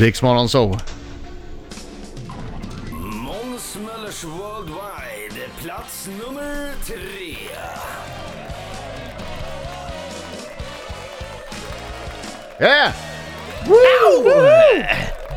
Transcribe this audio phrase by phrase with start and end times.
[0.00, 0.78] Riksmorgon så.
[3.00, 7.36] Måns Möllers Worldwide, plats nummer tre.
[12.60, 12.92] Yeah!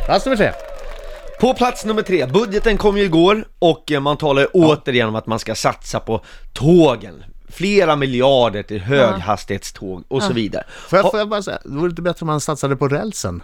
[0.06, 0.52] Plats nummer tre.
[1.40, 5.16] På plats nummer tre, budgeten kom ju igår och eh, man talar ju återigen om
[5.16, 7.24] att man ska satsa på tågen.
[7.50, 10.64] Flera miljarder till höghastighetståg och så vidare.
[10.90, 13.44] Får jag, får jag bara säga, det vore inte bättre om man satsade på rälsen?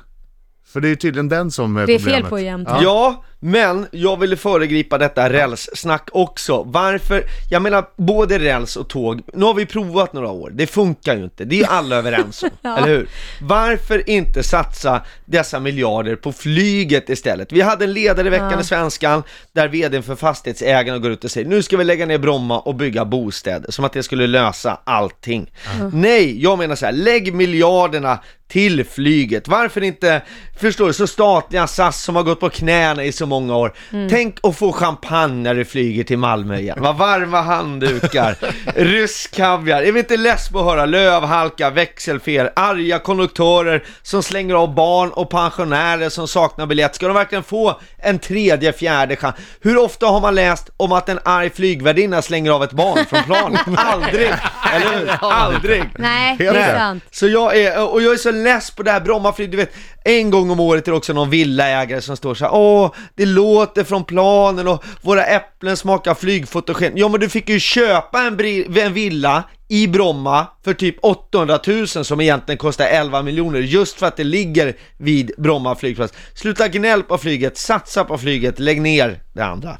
[0.73, 2.29] För det är tydligen den som är Det är fel problemet.
[2.29, 2.67] på jämt.
[2.71, 2.79] Ja.
[2.83, 6.63] Ja, men jag ville föregripa detta rälssnack också.
[6.63, 7.23] Varför?
[7.49, 11.23] Jag menar, både räls och tåg, nu har vi provat några år, det funkar ju
[11.23, 12.77] inte, det är ju alla överens om, Ja.
[12.77, 13.09] eller hur?
[13.41, 17.51] Varför inte satsa dessa miljarder på flyget istället?
[17.51, 18.59] Vi hade en ledare i veckan Ja.
[18.61, 22.17] i Svenskan, där vdn för Fastighetsägarna går ut och säger, nu ska vi lägga ner
[22.17, 25.51] Bromma och bygga bostäder, som att det skulle lösa allting.
[25.93, 29.47] Nej, jag menar så här, lägg miljarderna till flyget.
[29.47, 30.21] Varför inte,
[30.59, 33.73] förstår du, så statliga SAS som har gått på knäna i så många år.
[34.09, 36.77] Tänk att få champagne när du flyger till Malmö igen.
[36.81, 38.35] Vad varma handdukar,
[38.75, 39.81] rysk kaviar.
[39.81, 45.11] Är vi inte less på att höra lövhalka, växelfel, arga konduktörer som slänger av barn
[45.11, 46.95] och pensionärer som saknar biljett?
[46.95, 49.35] Ska de verkligen få en tredje, fjärde chans?
[49.61, 53.23] Hur ofta har man läst om att en arg flygvärdinna slänger av ett barn från
[53.23, 53.61] planet?
[53.77, 54.33] Aldrig!
[54.73, 55.09] Eller hur?
[55.21, 55.83] Aldrig!
[55.97, 57.03] Nej, det är sant.
[57.11, 60.29] Så jag är, och jag är så less på det här Brommaflyg, du vet, en
[60.29, 63.83] gång om året är det också någon villaägare som står så här, åh, det låter
[63.83, 66.93] från planen och våra äpplen smakar flygfotogen.
[66.95, 68.39] Ja men du fick ju köpa en,
[68.77, 74.07] en villa i Bromma för typ 800 000 som egentligen kostar 11 miljoner just för
[74.07, 76.13] att det ligger vid Bromma flygplats.
[76.33, 79.77] Sluta gnäll på flyget, satsa på flyget, lägg ner det andra.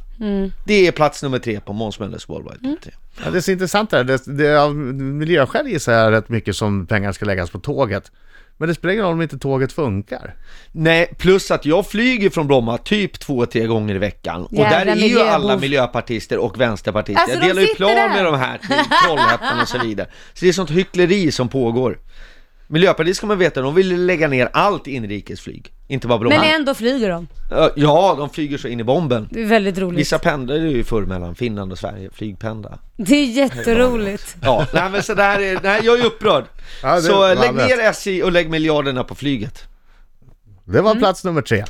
[0.66, 2.78] Det är plats nummer tre på Måns Möllers Worldwide.
[2.84, 2.94] Tre.
[3.24, 4.04] Ja, det är så intressant där.
[4.04, 8.12] Det, det är av miljöskäl gissar jag rätt mycket som pengar ska läggas på tåget.
[8.60, 10.36] Men det spelar ingen roll om inte tåget funkar.
[10.72, 14.46] Nej, plus att jag flyger från Bromma typ två, tre gånger i veckan.
[14.46, 17.22] och Jävla där är ju alla miljöpartister och vänsterpartister.
[17.22, 18.10] Alltså, jag de delar ju sitter plan där.
[18.10, 18.68] med de här till
[19.06, 20.08] Trollhättan och så vidare.
[20.34, 22.00] Så det är sånt hyckleri som pågår.
[22.68, 25.72] Miljöpartiet ska man veta, de vill lägga ner allt inrikesflyg.
[25.92, 26.36] Inte bara Bromma.
[26.36, 27.28] Men ändå flyger de.
[27.76, 29.30] Ja, de flyger så in i bomben.
[29.32, 30.00] Det är väldigt roligt.
[30.00, 32.80] Vissa pendlade ju förr mellan Finland och Sverige, flygpendla.
[32.98, 34.36] Det är jätteroligt.
[34.42, 36.44] Ja, nej men så där är, nej jag är upprörd.
[36.84, 39.64] Ja, det- så lägg ner SJ och lägg miljarderna på flyget.
[40.66, 41.66] Det var plats nummer tre.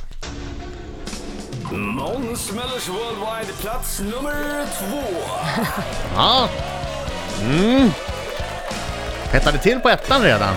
[1.72, 5.02] Måns Möllers Worldwide, plats nummer två.
[6.16, 6.48] Ja.
[7.42, 7.90] Mm.
[9.32, 10.54] Hettade till på ettan redan.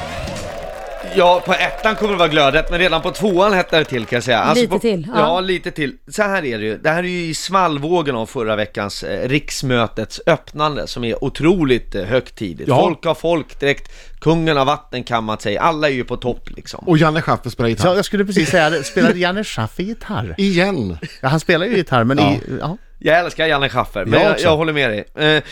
[1.15, 4.17] Ja, på ettan kommer det vara glödet, men redan på tvåan hettar det till kan
[4.17, 4.39] jag säga.
[4.39, 5.19] Alltså Lite på, till, Ja.
[5.19, 5.39] ja.
[5.39, 5.95] lite till.
[6.07, 6.77] Så här är det ju.
[6.77, 11.95] Det här är ju i svallvågen av förra veckans eh, riksmötets öppnande som är otroligt
[11.95, 12.69] eh, högtidligt.
[12.69, 12.81] Ja.
[12.81, 16.87] Folk har folkdräkt, kungen har vattenkammat sig, alla är ju på topp liksom.
[16.87, 17.89] Och Janne Schaffer spelar gitarr.
[17.89, 18.83] Ja, jag skulle precis säga det.
[18.83, 20.35] Spelade Janne Schaffer gitarr?
[20.37, 20.97] Igen.
[21.21, 22.41] Ja, han spelar ju gitarr, men i...
[22.59, 22.77] Ja.
[22.99, 25.27] Jag älskar Janne Schaffer, men Jag jag, jag håller med dig.
[25.35, 25.43] Eh,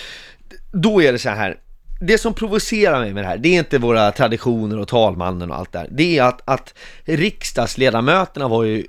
[0.72, 1.56] då är det så här.
[2.04, 5.58] Det som provocerar mig med det här, det är inte våra traditioner och talmannen och
[5.58, 5.88] allt det här.
[5.92, 6.74] Det är att, att
[7.04, 8.86] riksdagsledamöterna var ju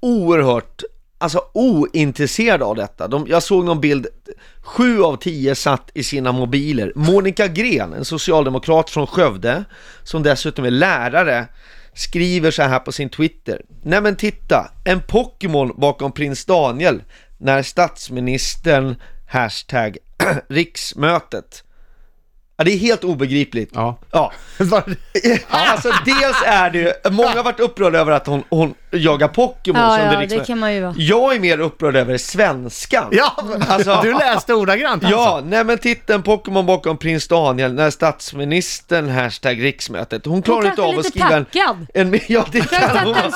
[0.00, 0.82] oerhört,
[1.18, 3.08] alltså ointresserade av detta.
[3.08, 4.06] De, jag såg någon bild,
[4.60, 6.92] sju av tio satt i sina mobiler.
[6.94, 9.64] Monica Gren, en socialdemokrat från Skövde,
[10.02, 11.46] som dessutom är lärare,
[11.94, 13.62] skriver så här på sin Twitter.
[13.82, 17.02] Nej men titta, en Pokémon bakom prins Daniel
[17.38, 18.96] när statsministern
[19.26, 19.96] hashtag
[20.48, 21.64] riksmötet.
[22.62, 23.70] Ja, det är helt obegripligt.
[23.74, 23.98] Ja.
[24.10, 24.32] Ja.
[25.48, 29.80] Alltså dels är det ju, många har varit upprörda över att hon, hon jagar Pokémon
[29.82, 30.46] Ja, under ja, det riksmötet.
[30.46, 30.94] kan man ju vara.
[30.96, 33.08] Jag är mer upprörd över svenskan.
[33.12, 33.36] Ja,
[33.68, 35.48] Alltså- du läste ordagrant Ja, alltså.
[35.48, 40.26] nej men titta en Pokémon bakom prins Daniel när statsministern hashtag riksmötet.
[40.26, 41.86] Hon klarar inte kanske av att lite skriva en, taggad.
[41.94, 42.20] en...
[42.28, 43.30] Ja, det kan hon vara.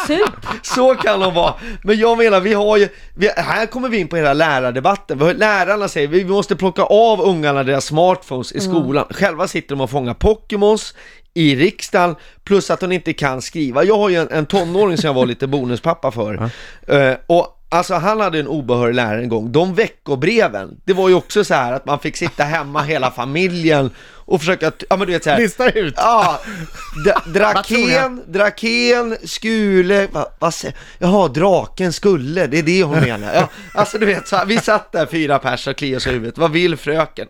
[0.62, 1.54] Så kan hon vara.
[1.84, 5.18] Men jag menar, vi har ju, vi, här kommer vi in på hela lärardebatten.
[5.18, 9.04] Vi har- Lärarna säger vi måste plocka av ungarna deras smartphones i skolan.
[9.10, 10.94] Själva sitter de och fångar Pokémons
[11.36, 13.84] i riksdagen, plus att hon inte kan skriva.
[13.84, 16.50] Jag har ju en, en tonåring som jag var lite bonuspappa för.
[16.88, 21.14] Eh, och Alltså han hade en obehörig lärare en gång, de veckobreven, det var ju
[21.14, 23.90] också så här att man fick sitta hemma hela familjen
[24.26, 25.94] och försöka, ja men du vet så här, Lista ut.
[25.96, 26.40] Ja,
[27.26, 30.52] Draken, Draken, Skule, vad va,
[30.98, 33.34] jaha, draken skulle, det är det hon menar.
[33.34, 36.10] Ja, alltså du vet, så här, vi satt där fyra pers och kliade oss i
[36.10, 37.28] huvudet, vad vill fröken?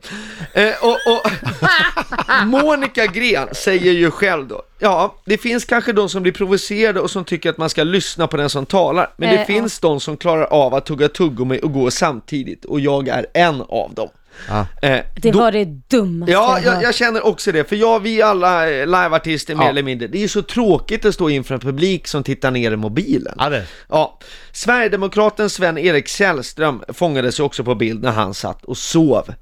[0.53, 1.31] Eh, och, och
[2.47, 7.11] Monica Gren säger ju själv då, ja, det finns kanske de som blir provocerade och
[7.11, 9.47] som tycker att man ska lyssna på den som talar, men det Eh, ja.
[9.47, 13.63] finns de som klarar av att tugga tuggummi och gå samtidigt, och jag är en
[13.69, 14.09] av dem.
[14.49, 14.67] Ja.
[14.83, 18.23] Eh, Det då- var det dummaste Ja, jag jag, känner också det, för jag, vi
[18.23, 19.69] alla eh, liveartister mer Ja.
[19.71, 22.73] eller mindre, det är ju så tråkigt att stå inför en publik som tittar ner
[22.73, 23.35] i mobilen.
[23.39, 23.65] Ja, det.
[23.89, 24.19] Ja,
[24.53, 29.35] Sverigedemokraten Sven-Erik Källström fångades ju också på bild när han satt och sov.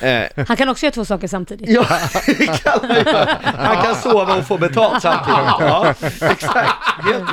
[0.00, 1.68] Eh, Han kan också göra två saker samtidigt.
[1.68, 1.84] ja,
[2.62, 3.26] kan han.
[3.56, 5.50] Han kan sova och få betalt samtidigt.
[5.60, 6.72] Ja, exakt.
[7.04, 7.30] Helt.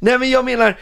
[0.00, 0.78] Nej men jag menar,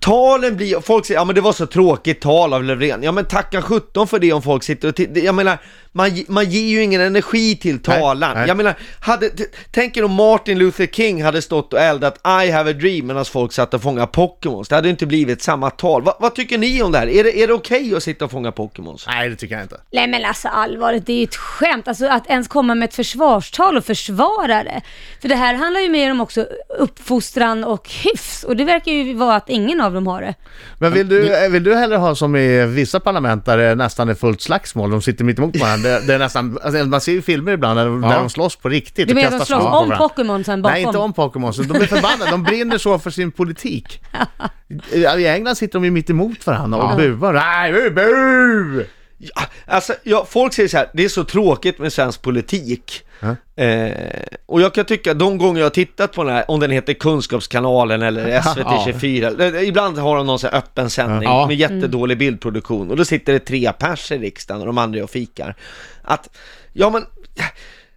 [0.00, 3.02] talen blir, folk säger ja men det var så tråkigt tal av Löfven.
[3.02, 5.20] Ja men tacka 17 för det om folk sitter och tittar.
[5.20, 5.58] Jag menar,
[5.92, 8.36] man, man ger ju ingen energi till talaren.
[8.36, 8.48] nej.
[8.48, 9.30] Jag menar, hade,
[9.70, 13.24] tänk er om Martin Luther King hade stått och eldat I have a dream medan
[13.24, 14.68] folk satt och fångade Pokémons.
[14.68, 16.02] Det hade inte blivit samma tal.
[16.02, 17.06] Va, vad tycker ni om det här?
[17.06, 19.06] Är det, är det okej att sitta och fånga Pokémons?
[19.06, 19.80] Nej, det tycker jag inte.
[19.92, 21.88] Nej men alltså allvarligt, det är ju ett skämt.
[21.88, 24.82] Alltså att ens komma med ett försvarstal och försvara det.
[25.20, 26.46] För det här handlar ju mer om också
[26.78, 28.44] uppfostran och hyfs.
[28.44, 30.34] Och det verkar ju vara att ingen av dem har det.
[30.78, 34.14] Men vill du, vill du hellre ha som i vissa parlament där det nästan är
[34.14, 35.81] fullt slagsmål, de sitter mitt emot varandra.
[35.82, 38.08] Det, det är nästan, alltså, man ser ju filmer ibland där, de- Ja.
[38.08, 39.96] där de slåss på riktigt Du menar de slåss om varandra.
[39.96, 40.72] Pokémonsen bakom?
[40.74, 41.52] Nej, inte om Pokémon.
[41.68, 44.00] De är förbannade, de brinner så för sin politik.
[44.92, 47.32] I England sitter de ju mitt emot varandra och buar.
[47.32, 48.84] Nej, bu, bu!
[49.34, 53.02] Ja, alltså, ja, folk säger så här, det är så tråkigt med svensk politik.
[53.56, 53.90] Eh,
[54.46, 56.92] och jag kan tycka, de gånger jag har tittat på den här, om den heter
[56.94, 61.46] Kunskapskanalen eller SVT 24, eller, ibland har de någon sån här öppen sändning Ja.
[61.46, 65.10] med jättedålig bildproduktion och då sitter det tre pers i riksdagen och de andra och
[65.10, 65.54] fikar.
[66.02, 66.28] Att,
[66.72, 67.04] ja men,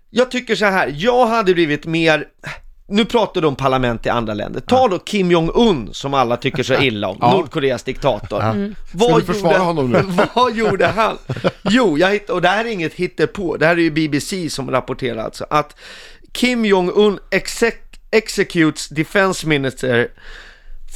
[0.09, 2.25] jag tycker så här, jag hade blivit mer
[2.87, 4.61] nu pratar du om parlament i andra länder.
[4.61, 7.31] Ta då Kim Jong-Un som alla tycker så illa om, Ja.
[7.31, 8.43] Nordkoreas diktator.
[8.43, 8.75] Mm.
[8.91, 10.03] Vad försvara honom nu?
[10.33, 11.17] Vad gjorde han?
[11.63, 14.71] Jo, jag hitt, och det här är inget hittepå, det här är ju BBC som
[14.71, 15.75] rapporterar alltså, att
[16.31, 17.73] Kim Jong-Un exec,
[18.11, 20.07] executes defense minister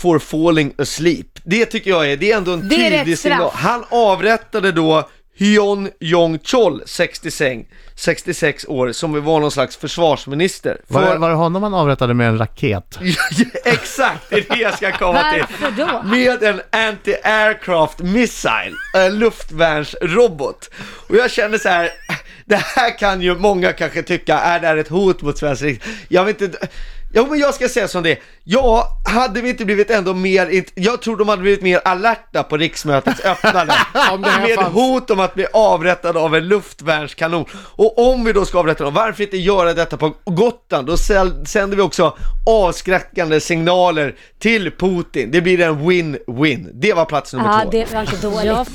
[0.02, 1.28] for falling asleep.
[1.44, 3.52] Det tycker jag är, det är ändå en Det tydlig signal.
[3.54, 5.10] Han avrättade då
[5.40, 10.82] Hyun Jong-Chol, 66, 66 år, som var någon slags försvarsminister.
[10.88, 13.00] Var, För- det- var det honom man avrättade med en raket?
[13.66, 15.44] Exakt, det är det jag ska komma till.
[15.62, 16.04] Varför då?
[16.10, 20.70] Med en anti-aircraft missile, en luftvärnsrobot.
[21.08, 21.90] Och jag känner så här,
[22.46, 25.94] det här kan ju många kanske tycka, är det här ett hot mot svensk riksdag?
[26.08, 26.68] Jag vet inte,
[27.14, 28.20] Jo men jag ska säga som det.
[28.44, 32.58] Ja, hade vi inte blivit ändå mer, jag tror de hade blivit mer alerta på
[32.58, 33.74] riksmötets öppnande.
[34.12, 37.46] Om det här med fanns- hot om att bli avrättad av en luftvärnskanon.
[37.56, 40.88] Och om vi då ska avrätta dem, varför inte göra detta på Gotland?
[40.88, 42.18] Då sänder vi också
[42.50, 45.32] avskräckande signaler till Putin.
[45.32, 46.70] Det blir en win-win.
[46.74, 47.70] Det var plats nummer Ja, två.
[47.72, 48.70] det var inte dåligt.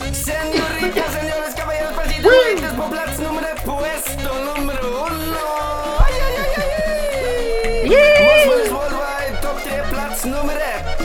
[10.24, 11.00] Plats nummer ett.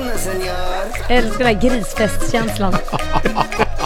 [0.00, 0.46] Uno, senor.
[1.08, 2.74] Älskar den här grisfestkänslan.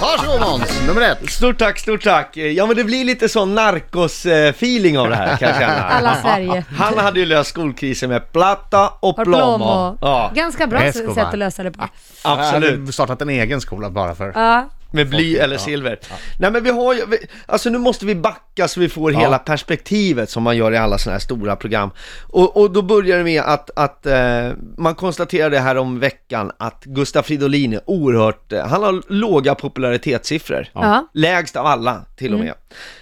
[0.00, 1.30] Varsågod Måns, nummer ett.
[1.30, 2.36] Stort tack, stort tack.
[2.36, 5.82] Ja men det blir lite sån narkos-feeling av det här kan jag känna.
[5.88, 6.64] Alla Sverige.
[6.76, 9.56] Han hade ju löst skolkrisen med plata och Har plomo.
[9.56, 9.98] plomo.
[10.00, 11.14] Ja, Ganska bra Escobar.
[11.14, 11.84] sätt att lösa det på.
[12.24, 12.70] Jag absolut.
[12.80, 14.32] hade startat en egen skola bara för...
[14.34, 14.68] Ja.
[14.90, 15.98] Med bly eller silver.
[16.38, 19.38] Nej men vi har ju, vi, alltså nu måste vi backa så vi får hela
[19.38, 21.90] perspektivet som man gör i alla sådana här stora program.
[22.26, 26.84] Och, och då börjar det med att, att eh, man konstaterade här om veckan att
[26.84, 30.66] Gustaf Fridolin är oerhört, eh, han har låga popularitetssiffror.
[30.72, 31.08] Ja.
[31.14, 32.54] Lägst av alla till och med.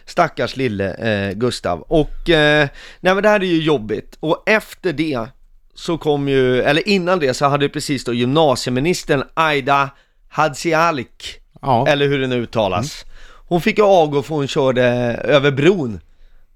[0.04, 1.80] Stackars lille eh, Gustav.
[1.80, 2.68] Och eh,
[3.00, 4.16] nej men det här är ju jobbigt.
[4.20, 5.28] Och efter det
[5.74, 9.90] så kom ju, eller innan det så hade precis då gymnasieministern Aida
[10.28, 11.86] Hadzialik, Ja.
[11.88, 13.04] eller hur det nu uttalas.
[13.48, 14.82] Hon fick avgå för hon körde
[15.24, 16.00] över bron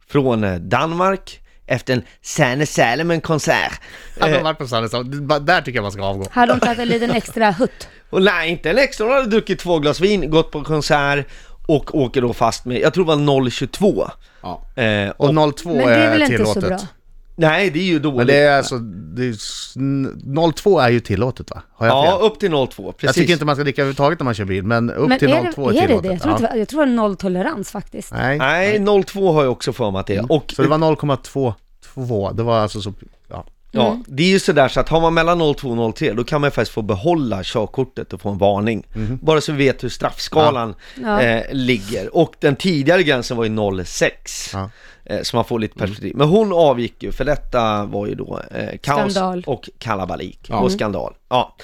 [0.09, 3.81] från eh, Danmark efter en Sanne Salomen-konsert.
[4.21, 6.27] Hade de Eh, varit på Sandnesson, där tycker jag man ska avgå.
[6.31, 7.89] Hade de tagit en liten extra hutt?
[8.11, 11.27] och nej, inte en extra, hon hade druckit två glas vin, gått på konsert
[11.67, 14.11] och åker då fast med, jag tror det var 0,22.
[14.43, 14.83] Ja.
[14.83, 16.63] Eh, Och 02 Men det är väl inte tillåtet.
[16.63, 16.79] så bra?
[17.41, 18.17] Nej, det är ju dåligt.
[18.17, 21.63] Men det är alltså, det är, s- n- 02 är ju tillåtet va?
[21.73, 22.27] Har jag Ja, fel?
[22.27, 23.03] upp till 02, precis.
[23.03, 25.31] Jag tycker inte man ska dricka överhuvudtaget när man kör bil, men upp Men till
[25.31, 26.03] är 02 det, är är det tillåtet.
[26.03, 26.13] det?
[26.13, 26.39] Jag tror, ja.
[26.39, 28.13] det var- jag tror det var nolltolerans faktiskt.
[28.13, 28.39] Nej.
[28.39, 30.33] Nej, 02 har jag också för mig att det är.
[30.33, 32.93] Och Så det var 0,22, det var alltså så,
[33.29, 33.45] ja.
[33.71, 34.05] ja, Mm.
[34.09, 36.51] det är ju sådär så att har man mellan 02 och 03 då kan man
[36.51, 38.87] faktiskt få behålla körkortet och få en varning.
[39.23, 41.21] Bara så vi vet hur straffskalan Ja.
[41.23, 42.17] Eh, ligger.
[42.17, 44.51] Och den tidigare gränsen var ju 06.
[44.53, 44.71] Ja.
[45.05, 46.13] Eh, så man får lite perspektiv.
[46.17, 49.45] Men hon avgick ju, för detta var ju då eh, kaos Skandal.
[49.47, 50.57] och kalabalik Ja.
[50.61, 51.15] och skandal.
[51.29, 51.57] Ja.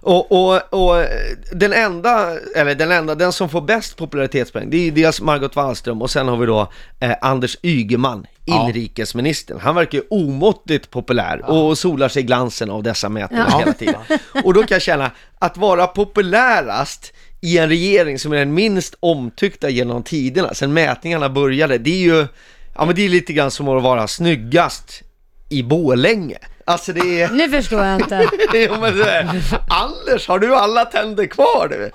[0.00, 1.06] Och, och, och eh,
[1.52, 5.56] den enda, eller den enda, den som får bäst popularitetspoäng, det är ju dels Margot
[5.56, 8.68] Wallström och sen har vi då eh, Anders Ygeman, Ja.
[8.68, 9.58] inrikesministern.
[9.60, 13.58] Han verkar ju omåttligt populär och solar sig i glansen av dessa mätningar Ja.
[13.58, 14.00] hela tiden.
[14.44, 18.94] Och då kan jag känna, att vara populärast i en regering som är den minst
[19.00, 22.26] omtyckta genom tiderna, sen mätningarna började, det är ju,
[22.74, 25.02] ja men det är lite grann som att vara snyggast
[25.48, 26.38] i Borlänge.
[26.66, 27.28] Alltså det är...
[27.30, 28.28] Nu förstår jag inte.
[28.54, 31.90] Jo, men det är, Anders, har du alla tänder kvar du?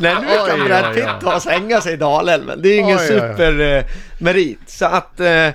[0.00, 2.62] När nu kan Oj, Brad Pitt ta och hänga sig i Dalälven.
[2.62, 4.60] Det är ingen Oj, supermerit.
[4.66, 5.52] Så att, eh, eh,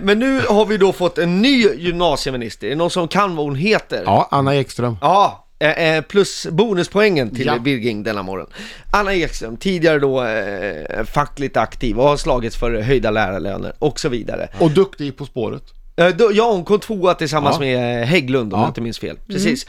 [0.00, 2.66] men nu har vi då fått en ny gymnasieminister.
[2.66, 4.02] Är det någon som kan vad hon heter?
[4.04, 4.96] Ja, Anna Ekström.
[5.00, 7.58] Ja, eh, eh, plus bonuspoängen till Ja.
[7.58, 8.46] Birging denna morgon.
[8.90, 14.08] Anna Ekström, tidigare då eh, fackligt aktiv och har slagits för höjda lärarlöner och så
[14.08, 14.48] vidare.
[14.58, 15.62] Och duktig På spåret.
[15.98, 17.60] Eh, ja, hon kom tvåa tillsammans Ja.
[17.60, 18.64] med eh, Hägglund om Ja.
[18.64, 19.16] jag inte minns fel.
[19.28, 19.66] Precis.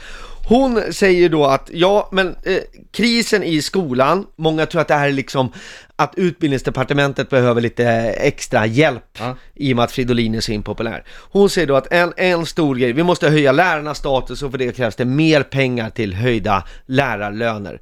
[0.48, 2.56] Hon säger då att, ja men eh,
[2.92, 5.52] krisen i skolan, många tror att det här är liksom
[5.96, 7.84] att utbildningsdepartementet behöver lite
[8.16, 9.36] extra hjälp Ja.
[9.54, 11.04] i och med att Fridolin är så impopulär.
[11.30, 14.58] Hon säger då att en, en stor grej, vi måste höja lärarnas status och för
[14.58, 17.80] det krävs det mer pengar till höjda lärarlöner.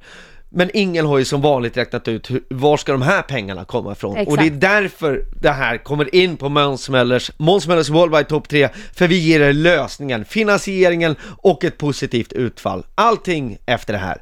[0.51, 3.91] Men ingen har ju som vanligt räknat ut hur, var ska de här pengarna komma
[3.91, 4.11] ifrån?
[4.27, 4.61] Och det är Exakt.
[4.61, 9.17] därför det här kommer in på Måns Möllers, Måns Möllers Worldwide Top 3, för vi
[9.17, 12.85] ger er lösningen, finansieringen och ett positivt utfall.
[12.95, 14.21] Allting efter det här.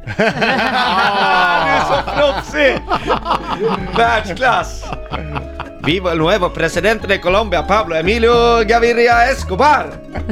[0.16, 0.24] du
[1.70, 2.80] är så proffsig!
[3.96, 4.84] Världsklass!
[5.84, 9.86] Viva el nuevo presidente de Colombia, Pablo Emilio Gaviria Escobar!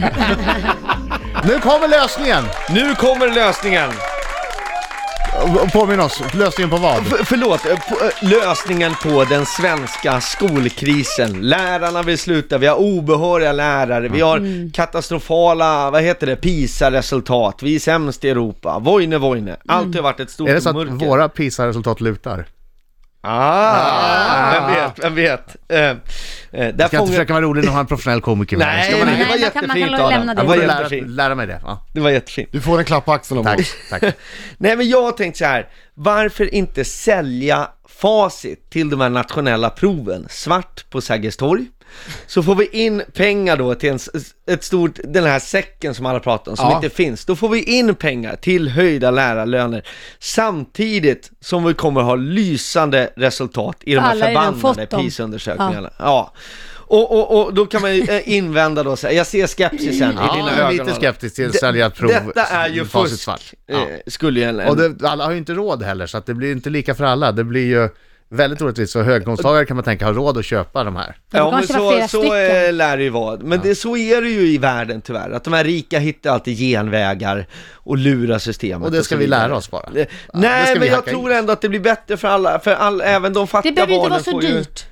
[1.44, 2.44] Nu kommer lösningen!
[2.70, 3.90] Nu kommer lösningen!
[5.72, 6.98] Påminn oss, lösningen på vad?
[7.06, 7.78] F- förlåt, eh, eh,
[8.30, 11.40] lösningen på den svenska skolkrisen.
[11.42, 17.74] Lärarna vill sluta, vi har obehöriga lärare, vi har katastrofala, vad heter det, PISA-resultat, vi
[17.74, 19.56] är sämst i Europa, vojne vojne.
[19.68, 21.06] Allt har varit ett stort Är det så att mörker.
[21.06, 22.44] våra PISA-resultat lutar?
[23.20, 25.56] Ah, vem vet, vem vet.
[25.68, 25.96] Eh, eh,
[26.50, 28.66] där Jag ska inte fångar- försöka vara rolig när man har en professionell komiker med.
[28.66, 30.36] Nej, Ska man men det var Nej, man kan- man kan jättefint lämna Adam.
[30.36, 30.42] det.
[30.42, 31.08] Det var Jag får lära, jättefint.
[31.10, 31.60] lära mig det.
[31.64, 31.86] Ja.
[31.94, 32.48] Det var jättefint.
[32.52, 33.74] Du får en klapp på axeln av Tack, oss.
[33.90, 34.02] tack.
[34.58, 39.70] Nej men jag har tänkt så här, varför inte sälja facit till de här nationella
[39.70, 41.66] proven, svart på Sergels torg?
[42.26, 43.98] Så får vi in pengar då till en,
[44.50, 46.76] ett stort, den här säcken som alla pratar om, som Ja.
[46.76, 47.24] inte finns.
[47.24, 49.82] Då får vi in pengar till höjda lärarlöner,
[50.18, 54.86] samtidigt som vi kommer ha lysande resultat i de här Alla förbannade.
[54.86, 55.90] PISA-undersökningarna.
[55.98, 56.32] Ja.
[56.90, 60.12] Och, och, och då kan man ju eh, invända då, så här, jag ser skepsisen
[60.12, 60.86] i Ja, dina jag är ögon.
[60.86, 62.10] lite skeptisk till att Det- sälja prov.
[62.26, 63.34] Detta är ju fusk, eh,
[63.66, 63.86] Ja.
[64.06, 66.34] skulle ju en, en Och det, alla har ju inte råd heller, så att det
[66.34, 67.32] blir inte lika för alla.
[67.32, 67.88] Det blir ju
[68.28, 68.92] väldigt orättvist.
[68.92, 71.16] Så höginkomsttagare kan man tänka har råd att köpa de här.
[71.30, 73.38] Ja men så, så eh, lär det ju vara.
[73.42, 76.58] Men det, så är det ju i världen tyvärr, att de här rika hittar alltid
[76.58, 78.86] genvägar och lurar systemet.
[78.86, 79.86] Och det ska så vi lära oss bara.
[79.86, 82.58] Eh, det Nej ska vi men jag tror ändå att det blir bättre för alla,
[82.58, 84.58] för all, även de fattiga Det behöver inte barnen vara så får ju...
[84.58, 84.86] dyrt.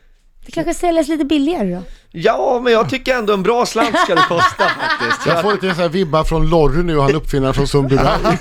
[0.47, 1.83] Det kanske säljas lite billigare då.
[2.19, 4.65] Ja men jag tycker ändå en bra slant ska det kosta
[4.99, 5.27] faktiskt.
[5.27, 8.19] Jag får lite så här vibbar från Lorry nu, han uppfinnaren från Sundbyberg.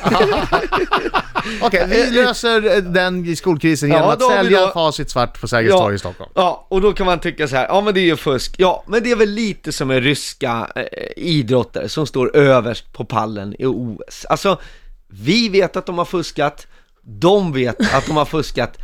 [1.62, 5.42] Okej, vi löser eh, den skolkrisen Ja, genom att har vi sälja då- facit svart
[5.42, 5.80] på Sergels Ja.
[5.80, 6.32] torg i Stockholm.
[6.36, 8.56] Ja, och då kan man tycka så här, ja men det är ju fusk.
[8.58, 10.84] Ja, men det är väl lite som en ryska eh,
[11.18, 14.26] idrottare som står överst på pallen i OS.
[14.26, 14.58] Alltså,
[15.08, 16.68] vi vet att de har fuskat,
[17.02, 18.78] de vet att de har fuskat,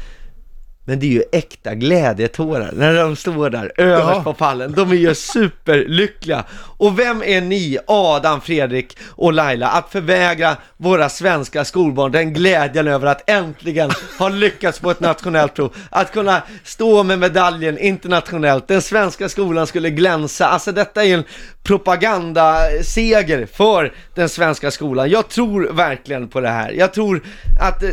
[0.85, 4.23] men det är ju äkta glädjetårar när de står där överst Ja.
[4.23, 4.73] på pallen.
[4.73, 6.43] De är ju superlyckliga.
[6.77, 12.87] Och vem är ni, Adam, Fredrik och Laila, att förvägra våra svenska skolbarn den glädjen
[12.87, 15.75] över att äntligen ha lyckats på ett nationellt prov?
[15.89, 18.67] Att kunna stå med medaljen internationellt.
[18.67, 20.47] Den svenska skolan skulle glänsa.
[20.47, 21.23] Alltså detta är ju en
[21.63, 25.09] propagandaseger för den svenska skolan.
[25.09, 26.71] Jag tror verkligen på det här.
[26.71, 27.21] Jag tror
[27.61, 27.89] att eh,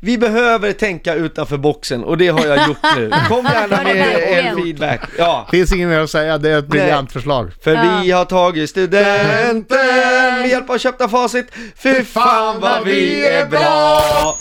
[0.00, 3.10] vi behöver tänka utanför boxen och det har jag gjort nu.
[3.28, 5.00] Kom gärna det med en feedback.
[5.18, 5.48] Ja.
[5.50, 7.52] Finns inget mer att säga, det är ett briljant förslag.
[7.64, 8.00] För Ja.
[8.04, 9.86] vi har tagit studenten
[10.40, 11.46] med hjälp av köpta facit.
[11.76, 14.34] Fy fan vad vi är bra!